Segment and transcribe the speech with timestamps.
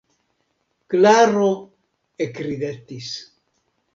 [0.93, 1.51] Klaro
[2.27, 3.13] ekridetis.